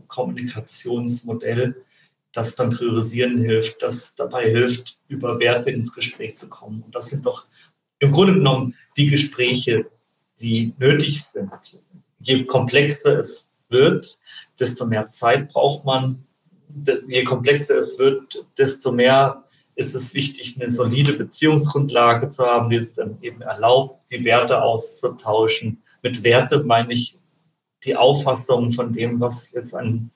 [0.07, 1.75] Kommunikationsmodell,
[2.33, 6.81] das beim Priorisieren hilft, das dabei hilft, über Werte ins Gespräch zu kommen.
[6.81, 7.45] Und das sind doch
[7.99, 9.85] im Grunde genommen die Gespräche,
[10.41, 11.51] die nötig sind.
[12.19, 14.19] Je komplexer es wird,
[14.59, 16.25] desto mehr Zeit braucht man.
[17.07, 19.43] Je komplexer es wird, desto mehr
[19.75, 24.61] ist es wichtig, eine solide Beziehungsgrundlage zu haben, die es dann eben erlaubt, die Werte
[24.61, 25.81] auszutauschen.
[26.01, 27.17] Mit Werte meine ich
[27.83, 30.11] die Auffassung von dem, was jetzt ein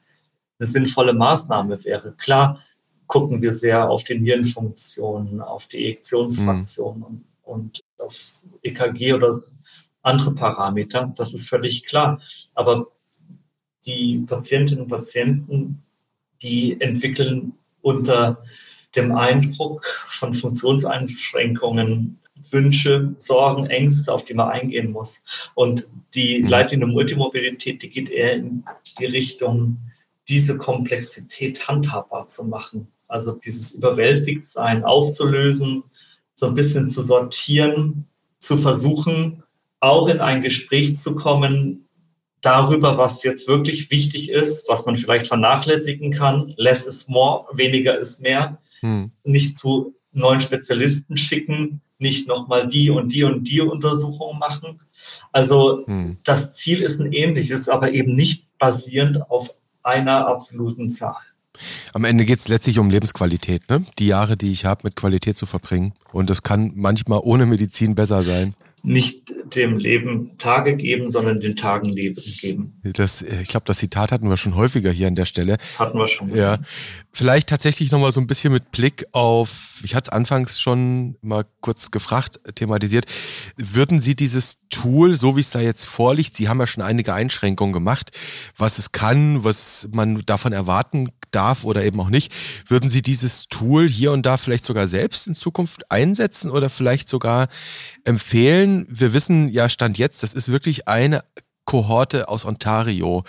[0.60, 2.14] eine sinnvolle Maßnahme wäre.
[2.14, 2.64] Klar
[3.08, 7.04] gucken wir sehr auf die Nierenfunktionen, auf die Ejektionsfraktion mhm.
[7.04, 9.42] und, und aufs EKG oder
[10.02, 11.14] andere Parameter.
[11.16, 12.22] Das ist völlig klar.
[12.54, 12.88] Aber
[13.86, 15.84] die Patientinnen und Patienten,
[16.42, 18.44] die entwickeln unter
[18.96, 22.20] dem Eindruck von Funktionseinschränkungen
[22.52, 25.24] Wünsche, Sorgen, Ängste, auf die man eingehen muss.
[25.56, 26.50] Und die mhm.
[26.50, 28.64] Leitlinie Multimobilität, die geht eher in
[29.00, 29.78] die Richtung,
[30.28, 32.88] diese Komplexität handhabbar zu machen.
[33.08, 35.84] Also dieses Überwältigtsein aufzulösen,
[36.36, 38.06] so ein bisschen zu sortieren,
[38.38, 39.44] zu versuchen,
[39.80, 41.88] auch in ein Gespräch zu kommen
[42.42, 46.54] darüber, was jetzt wirklich wichtig ist, was man vielleicht vernachlässigen kann.
[46.58, 48.60] Less is more, weniger ist mehr.
[48.82, 49.12] Hm.
[49.24, 54.82] Nicht zu neuen Spezialisten schicken, nicht nochmal die und die und die Untersuchungen machen.
[55.32, 56.18] Also hm.
[56.24, 59.56] das Ziel ist ein ähnliches, aber eben nicht basierend auf
[59.88, 61.18] einer absoluten Zahl.
[61.94, 63.84] Am Ende geht es letztlich um Lebensqualität, ne?
[63.98, 65.94] Die Jahre, die ich habe, mit Qualität zu verbringen.
[66.12, 71.56] Und das kann manchmal ohne Medizin besser sein nicht dem Leben Tage geben, sondern den
[71.56, 72.80] Tagen Leben geben.
[72.84, 75.58] Das, äh, ich glaube, das Zitat hatten wir schon häufiger hier an der Stelle.
[75.58, 76.36] Das hatten wir schon.
[76.36, 76.60] Ja.
[77.12, 81.46] Vielleicht tatsächlich nochmal so ein bisschen mit Blick auf, ich hatte es anfangs schon mal
[81.62, 83.06] kurz gefragt, thematisiert.
[83.58, 87.14] Würden Sie dieses Tool, so wie es da jetzt vorliegt, Sie haben ja schon einige
[87.14, 88.12] Einschränkungen gemacht,
[88.56, 92.34] was es kann, was man davon erwarten darf oder eben auch nicht,
[92.68, 97.10] würden Sie dieses Tool hier und da vielleicht sogar selbst in Zukunft einsetzen oder vielleicht
[97.10, 97.48] sogar
[98.04, 98.86] empfehlen?
[98.90, 101.24] Wir wissen ja, Stand jetzt, das ist wirklich eine
[101.66, 103.24] Kohorte aus Ontario.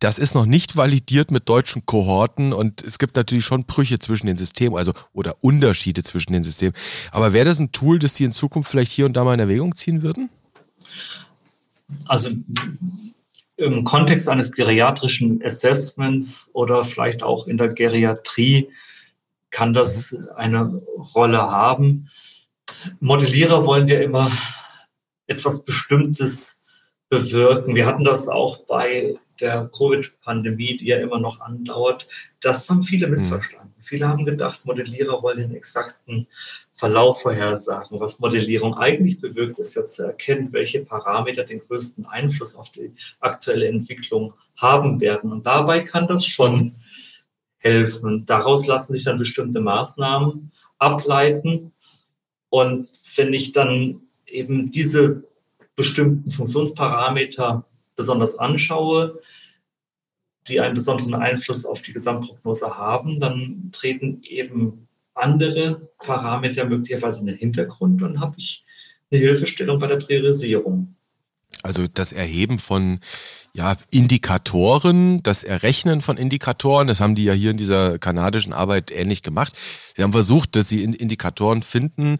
[0.00, 4.26] Das ist noch nicht validiert mit deutschen Kohorten und es gibt natürlich schon Brüche zwischen
[4.26, 6.74] den Systemen, also oder Unterschiede zwischen den Systemen.
[7.12, 9.40] Aber wäre das ein Tool, das Sie in Zukunft vielleicht hier und da mal in
[9.40, 10.28] Erwägung ziehen würden?
[12.06, 12.30] Also
[13.56, 18.68] im Kontext eines geriatrischen Assessments oder vielleicht auch in der Geriatrie
[19.50, 20.28] kann das mhm.
[20.34, 20.82] eine
[21.14, 22.10] Rolle haben.
[23.00, 24.30] Modellierer wollen ja immer
[25.26, 26.58] etwas Bestimmtes
[27.08, 27.74] bewirken.
[27.74, 32.06] Wir hatten das auch bei der Covid-Pandemie, die ja immer noch andauert.
[32.40, 33.14] Das haben viele mhm.
[33.14, 33.74] missverstanden.
[33.80, 36.26] Viele haben gedacht, Modellierer wollen den exakten
[36.70, 38.00] Verlauf vorhersagen.
[38.00, 42.92] Was Modellierung eigentlich bewirkt, ist ja zu erkennen, welche Parameter den größten Einfluss auf die
[43.20, 45.32] aktuelle Entwicklung haben werden.
[45.32, 46.76] Und dabei kann das schon
[47.58, 48.24] helfen.
[48.26, 51.72] Daraus lassen sich dann bestimmte Maßnahmen ableiten.
[52.48, 55.24] Und wenn ich dann eben diese
[55.76, 57.64] bestimmten Funktionsparameter
[57.96, 59.20] besonders anschaue,
[60.48, 67.26] die einen besonderen Einfluss auf die Gesamtprognose haben, dann treten eben andere Parameter möglicherweise in
[67.26, 68.64] den Hintergrund und habe ich
[69.10, 70.94] eine Hilfestellung bei der Priorisierung.
[71.64, 73.00] Also das Erheben von
[73.54, 78.90] ja, Indikatoren, das Errechnen von Indikatoren, das haben die ja hier in dieser kanadischen Arbeit
[78.90, 79.56] ähnlich gemacht.
[79.96, 82.18] Sie haben versucht, dass sie Indikatoren finden,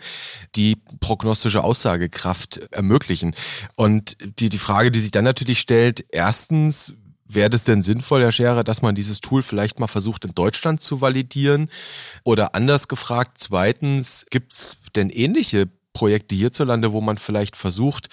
[0.57, 3.35] die prognostische Aussagekraft ermöglichen.
[3.75, 6.95] Und die, die Frage, die sich dann natürlich stellt, erstens,
[7.27, 10.83] Wäre das denn sinnvoll, Herr Scherer, dass man dieses Tool vielleicht mal versucht, in Deutschland
[10.83, 11.71] zu validieren?
[12.23, 18.09] Oder anders gefragt, zweitens, gibt es denn ähnliche Projekte hierzulande, wo man vielleicht versucht,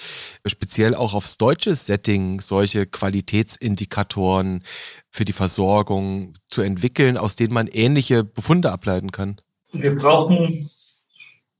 [0.47, 4.63] speziell auch aufs deutsche Setting solche Qualitätsindikatoren
[5.09, 9.41] für die Versorgung zu entwickeln, aus denen man ähnliche Befunde ableiten kann?
[9.73, 10.69] Wir brauchen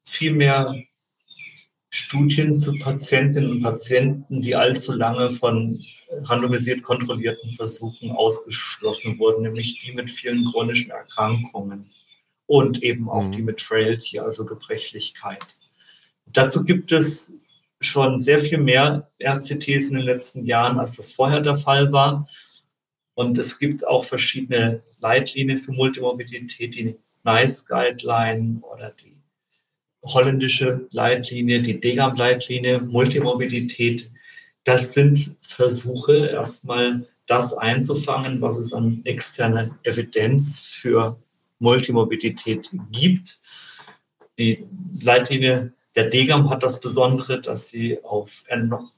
[0.05, 0.73] viel mehr
[1.89, 5.77] Studien zu Patientinnen und Patienten, die allzu lange von
[6.23, 11.89] randomisiert kontrollierten Versuchen ausgeschlossen wurden, nämlich die mit vielen chronischen Erkrankungen
[12.45, 13.31] und eben auch mhm.
[13.31, 15.57] die mit Frailty, also Gebrechlichkeit.
[16.34, 17.32] Dazu gibt es
[17.80, 22.28] schon sehr viel mehr RCTs in den letzten Jahren, als das vorher der Fall war.
[23.15, 29.17] Und es gibt auch verschiedene Leitlinien für Multimorbidität, die NICE Guideline oder die
[30.04, 34.12] holländische Leitlinie, die DGAM-Leitlinie, Multimorbidität.
[34.63, 41.20] Das sind Versuche, erstmal das einzufangen, was es an externer Evidenz für
[41.60, 43.39] Multimorbidität gibt.
[44.39, 44.65] Die
[45.02, 48.45] Leitlinie der DGAM hat das Besondere, dass sie auf,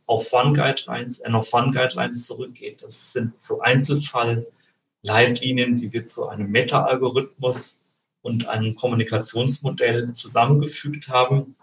[0.06, 2.84] auf Fun-Guidelines, N-of-Fun-Guidelines zurückgeht.
[2.84, 7.80] Das sind so Einzelfall-Leitlinien, die wir zu einem Meta-Algorithmus
[8.22, 11.56] und einem Kommunikationsmodell zusammengefügt haben.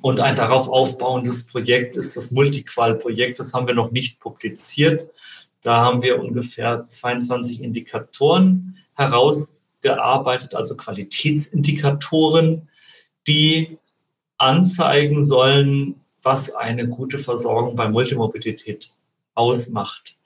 [0.00, 3.40] Und ein darauf aufbauendes Projekt ist das Multiqual-Projekt.
[3.40, 5.10] Das haben wir noch nicht publiziert.
[5.60, 12.70] Da haben wir ungefähr 22 Indikatoren herausgearbeitet, also Qualitätsindikatoren,
[13.26, 13.76] die
[14.42, 18.92] anzeigen sollen, was eine gute Versorgung bei Multimorbidität
[19.34, 20.16] ausmacht.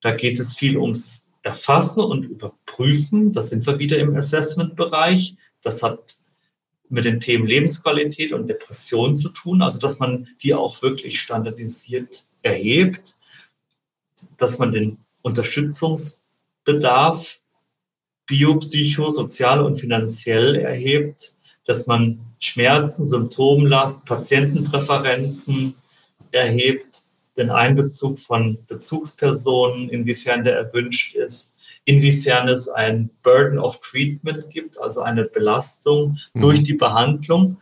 [0.00, 3.32] Da geht es viel ums Erfassen und Überprüfen.
[3.32, 5.36] Das sind wir wieder im Assessment-Bereich.
[5.62, 6.16] Das hat
[6.88, 12.24] mit den Themen Lebensqualität und Depression zu tun, also dass man die auch wirklich standardisiert
[12.42, 13.16] erhebt,
[14.36, 17.40] dass man den Unterstützungsbedarf
[18.26, 21.33] biopsychosozial und finanziell erhebt,
[21.66, 25.74] dass man Schmerzen, Symptomlast, Patientenpräferenzen
[26.30, 27.02] erhebt,
[27.36, 34.80] den Einbezug von Bezugspersonen, inwiefern der erwünscht ist, inwiefern es ein Burden of Treatment gibt,
[34.80, 36.40] also eine Belastung mhm.
[36.40, 37.58] durch die Behandlung.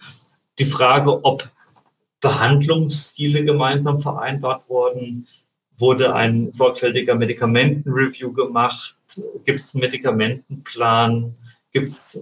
[0.59, 1.49] Die Frage, ob
[2.21, 5.27] Behandlungsstile gemeinsam vereinbart wurden,
[5.77, 8.97] wurde ein sorgfältiger Medikamentenreview gemacht,
[9.45, 11.35] gibt es einen Medikamentenplan,
[11.73, 12.21] gibt es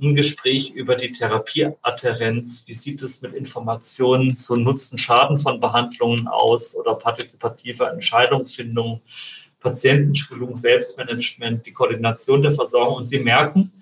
[0.00, 6.26] ein Gespräch über die Therapieadherenz, wie sieht es mit Informationen zu Nutzen, Schaden von Behandlungen
[6.26, 9.02] aus oder partizipative Entscheidungsfindung,
[9.60, 12.96] Patientenschulung, Selbstmanagement, die Koordination der Versorgung.
[12.96, 13.72] Und Sie merken,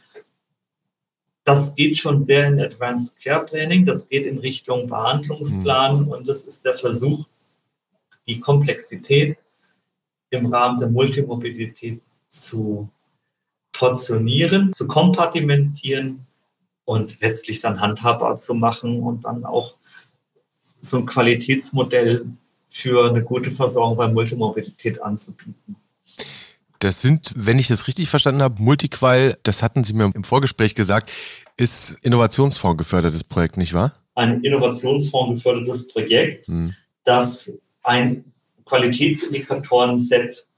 [1.45, 6.09] das geht schon sehr in Advanced Care Planning, das geht in Richtung Behandlungsplan mhm.
[6.09, 7.27] und das ist der Versuch,
[8.27, 9.39] die Komplexität
[10.31, 12.91] im Rahmen der Multimobilität zu
[13.79, 16.27] portionieren, zu kompartimentieren
[16.85, 19.77] und letztlich dann handhabbar zu machen und dann auch
[20.83, 22.27] so ein Qualitätsmodell
[22.67, 25.77] für eine gute Versorgung bei Multimobilität anzubieten.
[26.81, 30.75] Das sind, wenn ich das richtig verstanden habe, Multiqual, das hatten Sie mir im Vorgespräch
[30.75, 31.13] gesagt,
[31.57, 33.93] ist Innovationsfonds gefördertes Projekt, nicht wahr?
[34.17, 36.75] Ein Innovationsfonds gefördertes Projekt, hm.
[37.05, 37.53] das
[37.85, 38.25] ein
[38.65, 40.49] Qualitätsindikatoren-Set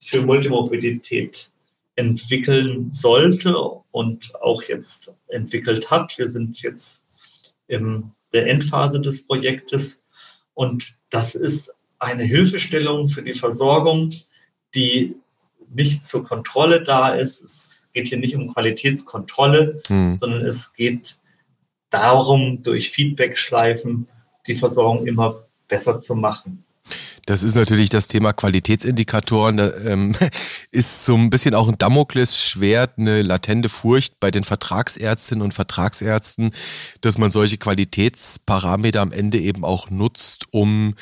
[0.00, 1.50] für Multimobilität
[1.96, 3.56] entwickeln sollte
[3.90, 6.16] und auch jetzt entwickelt hat.
[6.18, 7.04] Wir sind jetzt
[7.66, 10.04] in der Endphase des Projektes
[10.54, 14.12] und das ist eine Hilfestellung für die Versorgung,
[14.74, 15.16] die
[15.74, 17.42] nicht zur Kontrolle da ist.
[17.42, 20.16] Es geht hier nicht um Qualitätskontrolle, hm.
[20.18, 21.16] sondern es geht
[21.88, 24.06] darum, durch Feedbackschleifen
[24.46, 26.65] die Versorgung immer besser zu machen.
[27.26, 29.56] Das ist natürlich das Thema Qualitätsindikatoren.
[29.56, 30.14] Da ähm,
[30.70, 36.52] ist so ein bisschen auch ein Damoklesschwert, eine latente Furcht bei den Vertragsärztinnen und Vertragsärzten,
[37.00, 40.94] dass man solche Qualitätsparameter am Ende eben auch nutzt, um,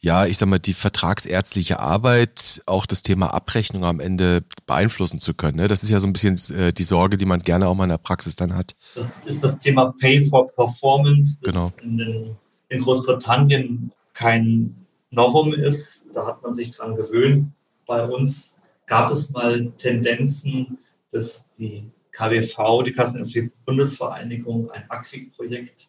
[0.00, 5.32] ja, ich sag mal, die vertragsärztliche Arbeit, auch das Thema Abrechnung am Ende beeinflussen zu
[5.32, 5.58] können.
[5.58, 5.68] Ne?
[5.68, 7.90] Das ist ja so ein bisschen äh, die Sorge, die man gerne auch mal in
[7.90, 8.74] der Praxis dann hat.
[8.96, 11.72] Das ist das Thema Pay for Performance, das genau.
[11.80, 12.36] in,
[12.68, 16.06] in Großbritannien kein Novum ist.
[16.12, 17.52] Da hat man sich dran gewöhnt.
[17.86, 20.78] Bei uns gab es mal Tendenzen,
[21.10, 25.88] dass die KWV, die Kassenärztliche Bundesvereinigung, ein AQUIC-Projekt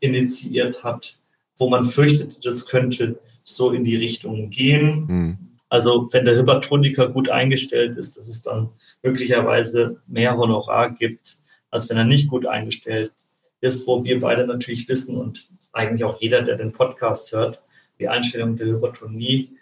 [0.00, 1.18] initiiert hat,
[1.56, 5.06] wo man fürchtete, das könnte so in die Richtung gehen.
[5.06, 5.38] Mhm.
[5.68, 8.70] Also wenn der Hypertoniker gut eingestellt ist, dass es dann
[9.02, 11.38] möglicherweise mehr Honorar gibt,
[11.70, 13.12] als wenn er nicht gut eingestellt
[13.60, 17.62] ist, wo wir beide natürlich wissen und eigentlich auch jeder, der den Podcast hört,
[17.98, 19.56] die Einstellung der Hypertonie,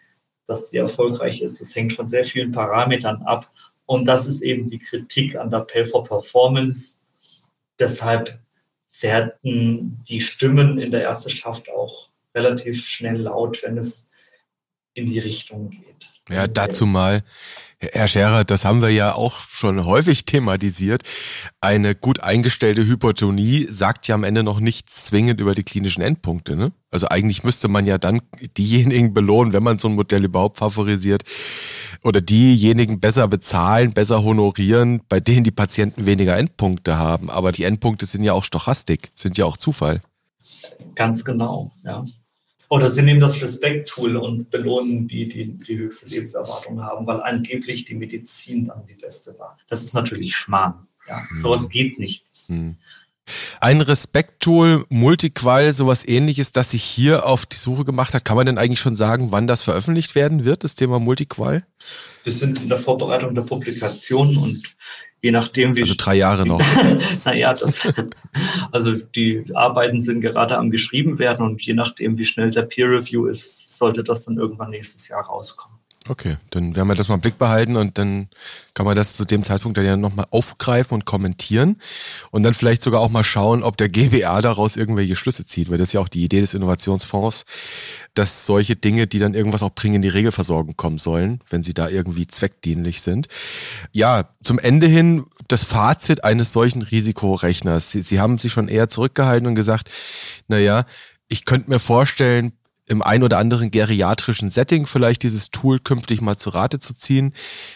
[0.47, 1.61] dass die erfolgreich ist.
[1.61, 3.51] Das hängt von sehr vielen Parametern ab.
[3.85, 6.97] Und das ist eben die Kritik an der Pay for Performance.
[7.79, 8.39] Deshalb
[9.01, 14.09] werden die Stimmen in der Ärzteschaft auch relativ schnell laut, wenn es
[14.95, 16.11] in die Richtung geht.
[16.31, 17.23] Ja, dazu mal
[17.93, 21.03] Herr Scherer, das haben wir ja auch schon häufig thematisiert.
[21.61, 26.57] Eine gut eingestellte Hypertonie sagt ja am Ende noch nichts zwingend über die klinischen Endpunkte.
[26.57, 26.73] Ne?
[26.91, 28.21] Also eigentlich müsste man ja dann
[28.57, 31.23] diejenigen belohnen, wenn man so ein Modell überhaupt favorisiert,
[32.03, 37.31] oder diejenigen besser bezahlen, besser honorieren, bei denen die Patienten weniger Endpunkte haben.
[37.31, 40.03] Aber die Endpunkte sind ja auch Stochastik, sind ja auch Zufall.
[40.95, 42.05] Ganz genau, ja.
[42.69, 47.85] Oder sie nehmen das Respekt-Tool und belohnen die, die die höchste Lebenserwartung haben, weil angeblich
[47.85, 49.59] die Medizin dann die beste war.
[49.69, 50.87] Das ist natürlich Schmarrn.
[51.09, 51.37] Ja, mhm.
[51.37, 52.27] sowas geht nicht.
[52.49, 52.77] Mhm.
[53.61, 58.25] Ein Respekt-Tool, Multiqual, sowas ähnliches, das sich hier auf die Suche gemacht hat.
[58.25, 61.65] Kann man denn eigentlich schon sagen, wann das veröffentlicht werden wird, das Thema Multiqual?
[62.23, 64.63] Wir sind in der Vorbereitung der Publikation und
[65.23, 65.83] je nachdem wie.
[65.83, 66.61] Also drei Jahre noch.
[67.25, 67.81] naja, das,
[68.71, 72.91] also die Arbeiten sind gerade am geschrieben werden und je nachdem, wie schnell der Peer
[72.91, 75.76] Review ist, sollte das dann irgendwann nächstes Jahr rauskommen.
[76.09, 78.29] Okay, dann werden wir das mal im Blick behalten und dann
[78.75, 81.77] kann man das zu dem Zeitpunkt dann ja nochmal aufgreifen und kommentieren
[82.31, 85.79] und dann vielleicht sogar auch mal schauen, ob der GWA daraus irgendwelche Schlüsse zieht, weil
[85.79, 87.45] das ist ja auch die Idee des Innovationsfonds,
[88.15, 91.75] dass solche Dinge, die dann irgendwas auch bringen, in die Regelversorgung kommen sollen, wenn sie
[91.75, 93.27] da irgendwie zweckdienlich sind.
[93.93, 97.91] Ja, zum Ende hin das Fazit eines solchen Risikorechners.
[97.91, 99.91] Sie, Sie haben sich schon eher zurückgehalten und gesagt,
[100.47, 100.85] naja,
[101.29, 102.53] ich könnte mir vorstellen,
[102.89, 107.33] im ein oder anderen geriatrischen Setting vielleicht dieses Tool künftig mal zu Rate zu ziehen,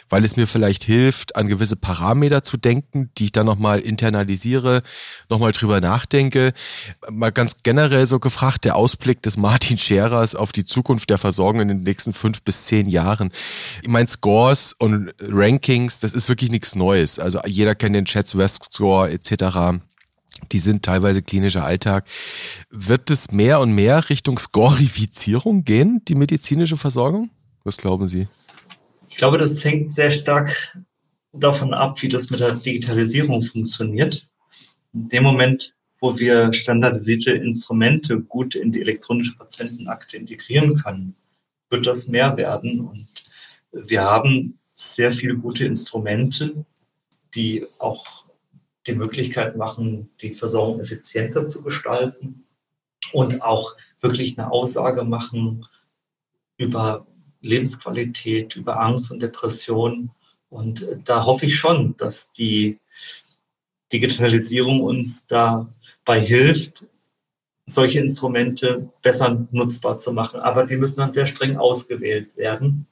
[0.09, 4.83] weil es mir vielleicht hilft, an gewisse Parameter zu denken, die ich dann nochmal internalisiere,
[5.29, 6.53] nochmal drüber nachdenke.
[7.11, 11.63] Mal ganz generell so gefragt, der Ausblick des Martin Scherers auf die Zukunft der Versorgung
[11.63, 13.33] in den nächsten fünf bis zehn Jahren.
[13.83, 17.19] Ich meine, Scores und Rankings, das ist wirklich nichts Neues.
[17.19, 19.81] Also jeder kennt den Chats West Score etc
[20.53, 22.07] die sind teilweise klinischer Alltag.
[22.71, 27.31] Wird es mehr und mehr Richtung Skorifizierung gehen, die medizinische Versorgung?
[27.65, 28.29] Was glauben Sie?
[29.09, 30.79] Ich glaube, das hängt sehr stark
[31.33, 34.27] davon ab, wie das mit der Digitalisierung funktioniert.
[34.93, 41.15] In dem Moment, wo wir standardisierte Instrumente gut in die elektronische Patientenakte integrieren können,
[41.69, 42.81] wird das mehr werden.
[42.81, 43.07] Und
[43.73, 46.65] wir haben sehr viele gute Instrumente,
[47.35, 48.25] die auch
[48.87, 52.45] die Möglichkeit machen, die Versorgung effizienter zu gestalten
[53.13, 55.67] und auch wirklich eine Aussage machen
[56.57, 57.07] über
[57.41, 60.11] Lebensqualität, über Angst und Depression.
[60.49, 62.79] Und da hoffe ich schon, dass die
[63.93, 66.87] Digitalisierung uns dabei hilft,
[67.67, 70.41] solche Instrumente besser nutzbar zu machen.
[70.41, 72.87] Aber die müssen dann sehr streng ausgewählt werden.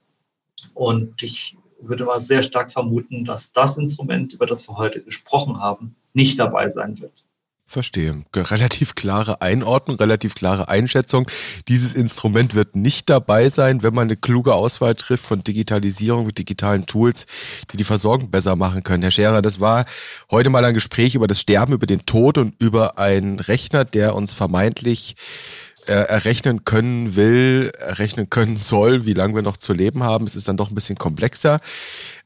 [0.74, 5.60] Und ich würde mal sehr stark vermuten, dass das Instrument, über das wir heute gesprochen
[5.60, 7.24] haben, nicht dabei sein wird.
[7.70, 8.22] Verstehe.
[8.34, 11.28] Relativ klare Einordnung, relativ klare Einschätzung.
[11.68, 16.38] Dieses Instrument wird nicht dabei sein, wenn man eine kluge Auswahl trifft von Digitalisierung mit
[16.38, 17.26] digitalen Tools,
[17.70, 19.02] die die Versorgung besser machen können.
[19.02, 19.84] Herr Scherer, das war
[20.30, 24.14] heute mal ein Gespräch über das Sterben, über den Tod und über einen Rechner, der
[24.14, 25.14] uns vermeintlich
[25.88, 30.26] errechnen können will, errechnen können soll, wie lange wir noch zu leben haben.
[30.26, 31.60] Es ist dann doch ein bisschen komplexer.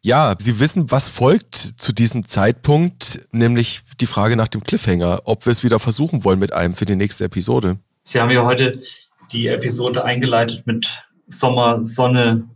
[0.03, 5.47] Ja, Sie wissen, was folgt zu diesem Zeitpunkt, nämlich die Frage nach dem Cliffhanger, ob
[5.47, 7.79] wir es wieder versuchen wollen mit einem für die nächste Episode.
[8.05, 8.81] Sie haben ja heute
[9.33, 12.49] die Episode eingeleitet mit Sommer, Sonne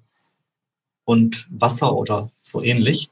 [1.04, 3.08] und Wasser oder so ähnlich.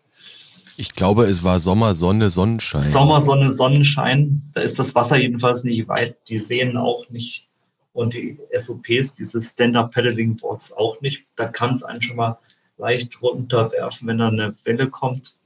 [0.77, 2.83] Ich glaube, es war Sommer, Sonne, Sonnenschein.
[2.83, 4.43] Sommer, Sonne, Sonnenschein.
[4.55, 6.17] Da ist das Wasser jedenfalls nicht weit.
[6.29, 7.47] Die Seen auch nicht
[7.95, 11.25] und die SOPs, diese Stand-Up-Paddling-Boards auch nicht.
[11.37, 12.39] Da kann es einen schon mal
[12.77, 15.37] leicht runterwerfen, wenn da eine Welle kommt.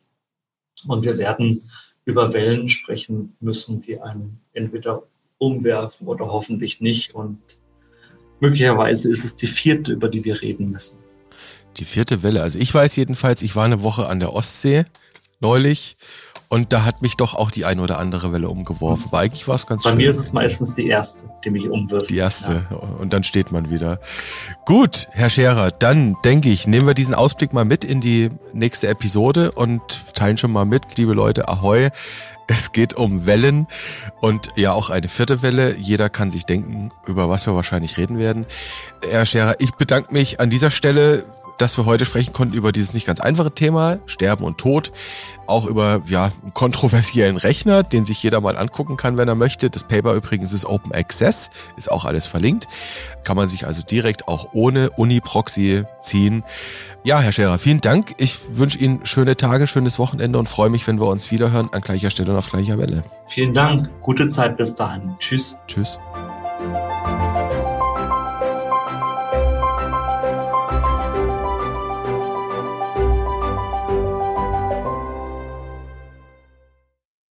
[0.87, 1.71] Und wir werden
[2.05, 5.03] über Wellen sprechen müssen, die einen entweder
[5.37, 7.15] umwerfen oder hoffentlich nicht.
[7.15, 7.39] Und
[8.41, 10.99] möglicherweise ist es die vierte, über die wir reden müssen.
[11.77, 12.43] Die vierte Welle.
[12.43, 14.85] Also ich weiß jedenfalls, ich war eine Woche an der Ostsee
[15.41, 15.97] neulich
[16.49, 19.07] und da hat mich doch auch die eine oder andere Welle umgeworfen.
[19.09, 19.99] Aber eigentlich war es ganz Bei schön.
[19.99, 22.09] Bei mir ist es meistens die erste, die mich umwirft.
[22.09, 22.67] Die erste.
[22.71, 22.77] Ja.
[22.77, 24.01] Und dann steht man wieder.
[24.65, 28.89] Gut, Herr Scherer, dann denke ich, nehmen wir diesen Ausblick mal mit in die nächste
[28.89, 29.83] Episode und
[30.15, 31.91] teilen schon mal mit, liebe Leute, ahoi.
[32.51, 33.67] Es geht um Wellen
[34.23, 35.77] und ja auch eine vierte Welle.
[35.77, 38.47] Jeder kann sich denken, über was wir wahrscheinlich reden werden.
[39.07, 41.25] Herr Scherer, ich bedanke mich an dieser Stelle
[41.59, 44.93] dass wir heute sprechen konnten über dieses nicht ganz einfache Thema, Sterben und Tod.
[45.47, 49.71] Auch über ja, einen kontroversiellen Rechner, den sich jeder mal angucken kann, wenn er möchte.
[49.71, 52.69] Das Paper übrigens ist Open Access, ist auch alles verlinkt.
[53.25, 56.45] Kann man sich also direkt auch ohne Uni-Proxy ziehen.
[57.05, 58.15] Ja, Herr Scherer, vielen Dank.
[58.19, 61.81] Ich wünsche Ihnen schöne Tage, schönes Wochenende und freue mich, wenn wir uns wiederhören an
[61.81, 63.03] gleicher Stelle und auf gleicher Welle.
[63.27, 63.91] Vielen Dank.
[64.03, 65.17] Gute Zeit bis dahin.
[65.19, 65.57] Tschüss.
[65.67, 65.99] Tschüss.